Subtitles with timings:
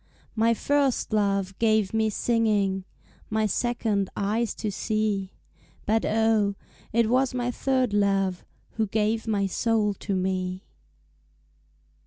[0.35, 2.85] My first love gave me singing,
[3.29, 5.33] My second eyes to see,
[5.85, 6.55] But oh,
[6.91, 8.43] it was my third love
[8.77, 10.63] Who gave my soul to me.